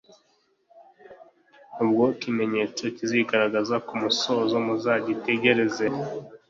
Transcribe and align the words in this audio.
ubwo 1.81 2.03
ikimenyetso 2.13 2.83
kizigaragaza 2.95 3.75
ku 3.85 3.93
musozi, 4.01 4.55
muzacyitegereze! 4.65 5.85